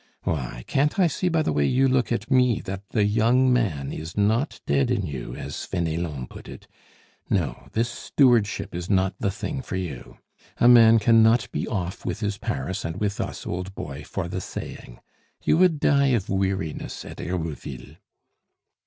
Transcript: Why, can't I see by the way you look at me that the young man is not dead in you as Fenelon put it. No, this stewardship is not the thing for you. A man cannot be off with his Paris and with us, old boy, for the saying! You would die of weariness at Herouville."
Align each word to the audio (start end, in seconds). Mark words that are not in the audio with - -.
Why, 0.23 0.63
can't 0.65 0.97
I 0.97 1.05
see 1.05 1.29
by 1.29 1.43
the 1.43 1.53
way 1.53 1.63
you 1.63 1.87
look 1.87 2.11
at 2.11 2.31
me 2.31 2.59
that 2.61 2.89
the 2.89 3.03
young 3.03 3.53
man 3.53 3.93
is 3.93 4.17
not 4.17 4.59
dead 4.65 4.89
in 4.89 5.05
you 5.05 5.35
as 5.35 5.63
Fenelon 5.63 6.25
put 6.25 6.47
it. 6.49 6.65
No, 7.29 7.67
this 7.73 7.87
stewardship 7.91 8.73
is 8.73 8.89
not 8.89 9.13
the 9.19 9.29
thing 9.29 9.61
for 9.61 9.75
you. 9.75 10.17
A 10.57 10.67
man 10.67 10.97
cannot 10.97 11.51
be 11.51 11.67
off 11.67 12.03
with 12.03 12.19
his 12.21 12.39
Paris 12.39 12.83
and 12.83 12.99
with 12.99 13.21
us, 13.21 13.45
old 13.45 13.75
boy, 13.75 14.03
for 14.03 14.27
the 14.27 14.41
saying! 14.41 14.99
You 15.43 15.57
would 15.59 15.79
die 15.79 16.07
of 16.07 16.29
weariness 16.29 17.05
at 17.05 17.19
Herouville." 17.19 17.97